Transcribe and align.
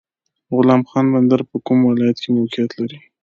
غلام 0.55 0.81
خان 0.89 1.05
بندر 1.13 1.39
په 1.49 1.57
کوم 1.65 1.79
ولایت 1.83 2.17
کې 2.23 2.29
موقعیت 2.37 2.71
لري؟ 2.79 2.97